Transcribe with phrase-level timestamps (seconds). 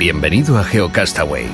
[0.00, 1.46] Bienvenido a GeoCastaway.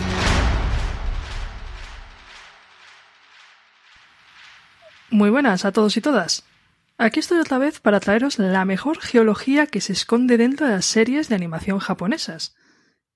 [5.10, 6.44] Muy buenas a todos y todas.
[6.96, 10.86] Aquí estoy otra vez para traeros la mejor geología que se esconde dentro de las
[10.86, 12.54] series de animación japonesas.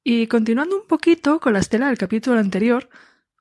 [0.03, 2.91] Y continuando un poquito con la estela del capítulo anterior,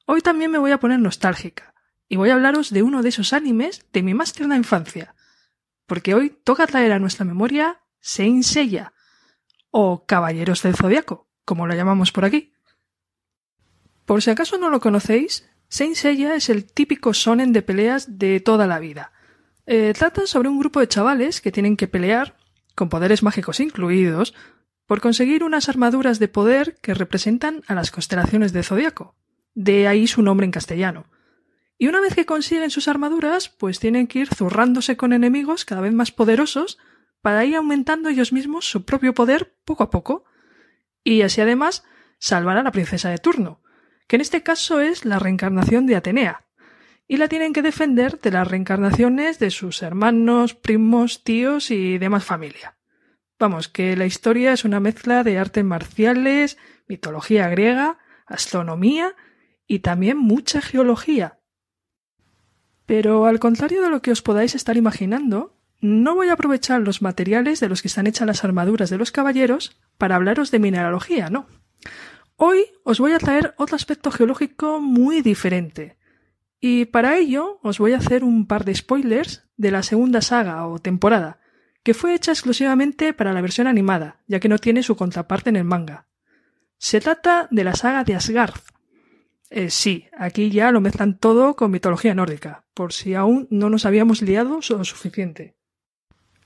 [0.05, 1.73] hoy también me voy a poner nostálgica
[2.07, 5.15] y voy a hablaros de uno de esos animes de mi más tierna infancia.
[5.87, 8.93] Porque hoy toca traer a nuestra memoria Saint Seiya
[9.71, 12.53] o Caballeros del Zodiaco como lo llamamos por aquí.
[14.05, 18.39] Por si acaso no lo conocéis, Saint Seiya es el típico sonen de peleas de
[18.39, 19.13] toda la vida.
[19.65, 22.37] Eh, trata sobre un grupo de chavales que tienen que pelear,
[22.75, 24.35] con poderes mágicos incluidos,
[24.85, 29.15] por conseguir unas armaduras de poder que representan a las constelaciones de Zodíaco.
[29.55, 31.07] De ahí su nombre en castellano.
[31.79, 35.81] Y una vez que consiguen sus armaduras, pues tienen que ir zurrándose con enemigos cada
[35.81, 36.77] vez más poderosos
[37.21, 40.25] para ir aumentando ellos mismos su propio poder poco a poco,
[41.13, 41.83] y así además
[42.19, 43.61] salvar a la princesa de turno,
[44.07, 46.45] que en este caso es la reencarnación de Atenea,
[47.07, 52.23] y la tienen que defender de las reencarnaciones de sus hermanos, primos, tíos y demás
[52.23, 52.77] familia.
[53.39, 56.57] Vamos, que la historia es una mezcla de artes marciales,
[56.87, 59.15] mitología griega, astronomía
[59.65, 61.39] y también mucha geología.
[62.85, 67.01] Pero al contrario de lo que os podáis estar imaginando, no voy a aprovechar los
[67.01, 71.29] materiales de los que están hechas las armaduras de los caballeros para hablaros de mineralogía,
[71.29, 71.47] no.
[72.35, 75.97] Hoy os voy a traer otro aspecto geológico muy diferente.
[76.59, 80.67] Y para ello os voy a hacer un par de spoilers de la segunda saga
[80.67, 81.39] o temporada,
[81.83, 85.55] que fue hecha exclusivamente para la versión animada, ya que no tiene su contraparte en
[85.55, 86.07] el manga.
[86.77, 88.61] Se trata de la saga de Asgard.
[89.49, 93.85] Eh, sí, aquí ya lo mezclan todo con mitología nórdica, por si aún no nos
[93.85, 95.58] habíamos liado lo suficiente.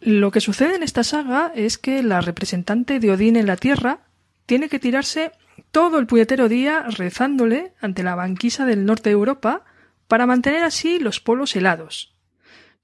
[0.06, 4.02] Lo que sucede en esta saga es que la representante de Odín en la Tierra
[4.46, 5.32] tiene que tirarse
[5.72, 9.64] todo el puñetero día rezándole ante la banquisa del norte de Europa
[10.10, 12.18] para mantener así los polos helados.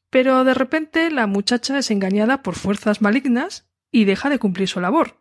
[0.09, 4.80] Pero de repente la muchacha es engañada por fuerzas malignas y deja de cumplir su
[4.80, 5.19] labor.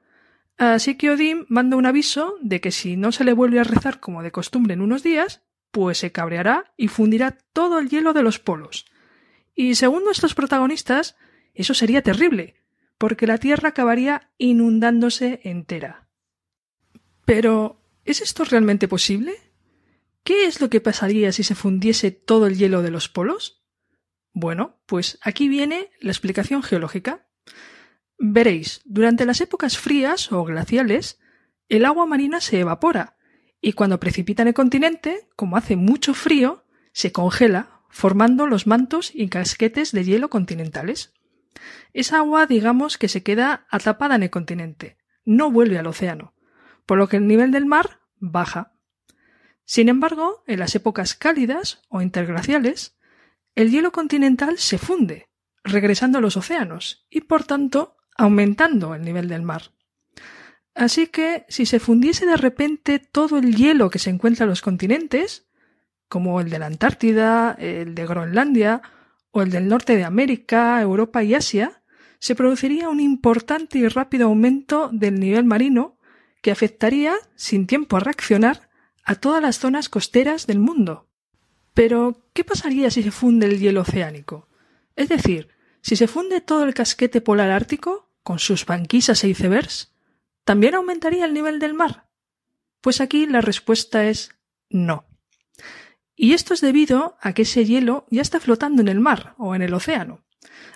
[0.57, 3.99] Así que Odín manda un aviso de que si no se le vuelve a rezar
[3.99, 5.43] como de costumbre en unos días,
[5.73, 8.87] pues se cabreará y fundirá todo el hielo de los polos.
[9.57, 11.17] Y según nuestros protagonistas,
[11.59, 12.55] eso sería terrible,
[12.99, 16.09] porque la Tierra acabaría inundándose entera.
[17.25, 19.35] Pero, ¿es esto realmente posible?
[20.23, 23.65] ¿Qué es lo que pasaría si se fundiese todo el hielo de los polos?
[24.33, 27.27] Bueno, pues aquí viene la explicación geológica.
[28.19, 31.19] Veréis, durante las épocas frías o glaciales,
[31.69, 33.17] el agua marina se evapora,
[33.61, 39.11] y cuando precipita en el continente, como hace mucho frío, se congela, formando los mantos
[39.13, 41.18] y casquetes de hielo continentales.
[41.93, 46.35] Esa agua, digamos, que se queda atrapada en el continente, no vuelve al océano,
[46.87, 48.73] por lo que el nivel del mar baja.
[49.65, 52.99] Sin embargo, en las épocas cálidas o interglaciales,
[53.55, 55.29] el hielo continental se funde,
[55.65, 59.73] regresando a los océanos y, por tanto, aumentando el nivel del mar.
[60.75, 64.63] Así que, si se fundiese de repente todo el hielo que se encuentra en los
[64.63, 65.49] continentes,
[66.09, 68.83] como el de la Antártida, el de Groenlandia
[69.31, 71.83] o el del norte de América, Europa y Asia,
[72.19, 75.97] se produciría un importante y rápido aumento del nivel marino
[76.43, 78.69] que afectaría, sin tiempo a reaccionar,
[79.05, 81.09] a todas las zonas costeras del mundo.
[81.75, 84.49] Pero, ¿qué pasaría si se funde el hielo oceánico?
[84.97, 85.49] Es decir,
[85.81, 89.95] si se funde todo el casquete polar ártico, con sus banquisas e icebergs,
[90.45, 92.09] ¿también aumentaría el nivel del mar?
[92.83, 94.37] Pues aquí la respuesta es
[94.69, 95.08] no.
[96.21, 99.55] Y esto es debido a que ese hielo ya está flotando en el mar o
[99.55, 100.25] en el océano.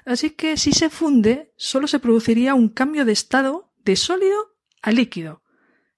[0.04, 4.36] Así que si se funde, solo se produciría un cambio de estado de sólido
[4.82, 5.42] a líquido.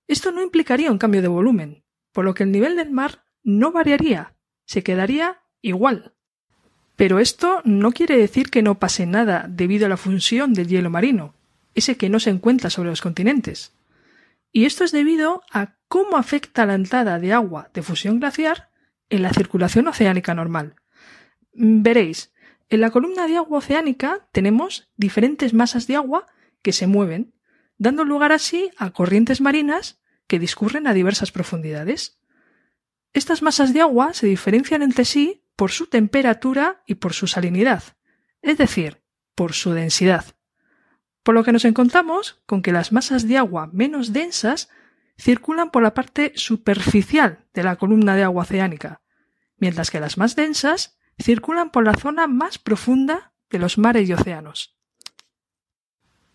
[0.08, 3.70] Esto no implicaría un cambio de volumen, por lo que el nivel del mar no
[3.70, 6.14] variaría, se quedaría igual.
[6.96, 10.88] Pero esto no quiere decir que no pase nada debido a la función del hielo
[10.88, 11.34] marino,
[11.74, 13.74] ese que no se encuentra sobre los continentes.
[14.52, 18.70] Y esto es debido a cómo afecta la entrada de agua de fusión glaciar
[19.14, 20.76] en la circulación oceánica normal.
[21.52, 22.32] Veréis,
[22.70, 26.26] En la columna de agua oceánica tenemos diferentes masas de agua
[26.62, 27.34] que se mueven,
[27.78, 32.18] dando lugar así a corrientes marinas que discurren a diversas profundidades.
[33.12, 37.82] Estas masas de agua se diferencian entre sí por su temperatura y por su salinidad,
[38.42, 39.02] es decir,
[39.34, 40.24] por su densidad.
[41.22, 44.68] Por lo que nos encontramos con que las masas de agua menos densas
[45.16, 49.00] circulan por la parte superficial de la columna de agua oceánica,
[49.64, 54.12] mientras que las más densas circulan por la zona más profunda de los mares y
[54.12, 54.76] océanos.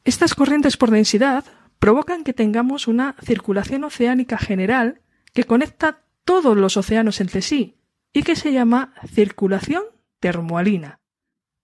[0.04, 1.46] Estas corrientes por densidad
[1.78, 7.78] provocan que tengamos una circulación oceánica general que conecta todos los océanos entre sí
[8.14, 9.84] y que se llama circulación
[10.20, 11.00] termoalina.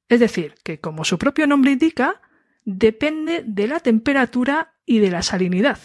[0.07, 2.21] Es decir, que como su propio nombre indica,
[2.63, 5.79] depende de la temperatura y de la salinidad.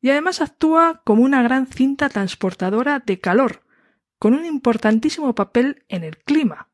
[0.00, 3.62] Y además actúa como una gran cinta transportadora de calor,
[4.20, 6.68] con un importantísimo papel en el clima.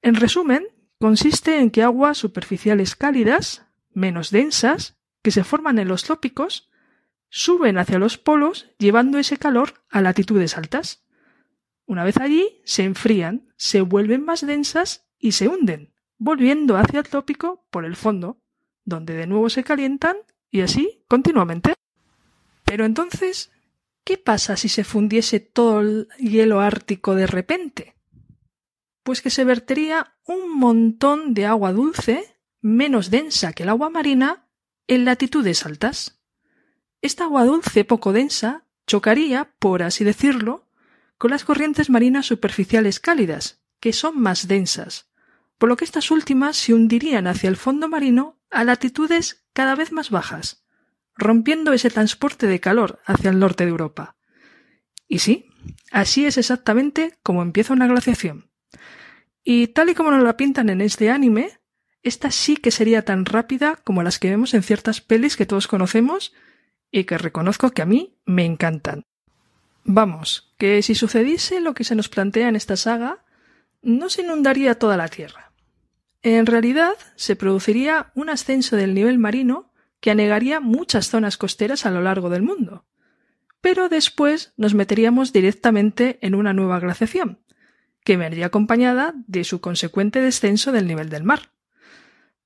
[0.00, 0.66] En resumen,
[0.98, 6.70] consiste en que aguas superficiales cálidas, menos densas, que se forman en los trópicos,
[7.28, 11.04] suben hacia los polos llevando ese calor a latitudes altas.
[11.84, 17.08] Una vez allí, se enfrían, se vuelven más densas y se hunden, volviendo hacia el
[17.08, 18.40] trópico por el fondo,
[18.86, 20.16] donde de nuevo se calientan
[20.50, 21.74] y así continuamente.
[22.64, 23.52] Pero entonces,
[24.04, 27.96] ¿qué pasa si se fundiese todo el hielo ártico de repente?
[29.02, 34.46] Pues que se vertería un montón de agua dulce, menos densa que el agua marina,
[34.86, 36.20] en latitudes altas.
[37.00, 40.66] Esta agua dulce poco densa chocaría, por así decirlo,
[41.16, 45.10] con las corrientes marinas superficiales cálidas, que son más densas,
[45.58, 49.92] por lo que estas últimas se hundirían hacia el fondo marino a latitudes cada vez
[49.92, 50.64] más bajas,
[51.16, 54.16] rompiendo ese transporte de calor hacia el norte de Europa.
[55.08, 55.46] Y sí,
[55.90, 58.50] así es exactamente como empieza una glaciación.
[59.42, 61.60] Y tal y como nos la pintan en este anime,
[62.02, 65.66] esta sí que sería tan rápida como las que vemos en ciertas pelis que todos
[65.66, 66.32] conocemos
[66.90, 69.04] y que reconozco que a mí me encantan.
[69.84, 73.24] Vamos, que si sucediese lo que se nos plantea en esta saga,
[73.82, 75.52] no se inundaría toda la Tierra.
[76.22, 79.69] En realidad, se produciría un ascenso del nivel marino
[80.00, 82.84] que anegaría muchas zonas costeras a lo largo del mundo.
[83.60, 87.38] Pero después nos meteríamos directamente en una nueva glaciación,
[88.04, 91.50] que vendría acompañada de su consecuente descenso del nivel del mar.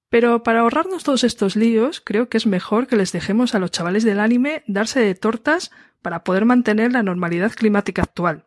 [0.08, 3.70] Pero para ahorrarnos todos estos líos, creo que es mejor que les dejemos a los
[3.70, 5.70] chavales del anime darse de tortas
[6.02, 8.44] para poder mantener la normalidad climática actual.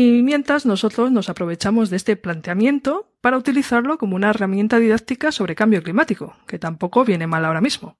[0.00, 5.56] Y mientras nosotros nos aprovechamos de este planteamiento para utilizarlo como una herramienta didáctica sobre
[5.56, 7.98] cambio climático, que tampoco viene mal ahora mismo.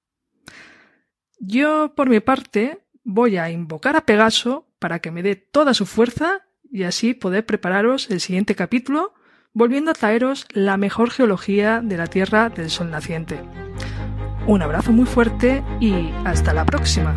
[1.40, 5.86] Yo, por mi parte, voy a invocar a Pegaso para que me dé toda su
[5.86, 9.12] fuerza y así poder prepararos el siguiente capítulo
[9.52, 13.40] volviendo a traeros la mejor geología de la Tierra del Sol naciente.
[14.46, 17.16] Un abrazo muy fuerte y hasta la próxima.